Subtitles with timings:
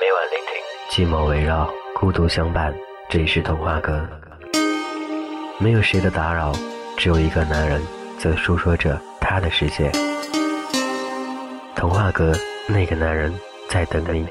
[0.00, 2.74] 每晚聆听，寂寞围绕，孤独相伴。
[3.10, 4.08] 这里是童话哥，
[5.58, 6.54] 没有谁的打扰，
[6.96, 7.82] 只有一个男人
[8.18, 9.92] 在诉说着他的世界。
[11.76, 12.32] 童话哥，
[12.66, 13.30] 那个男人
[13.68, 14.26] 在等你。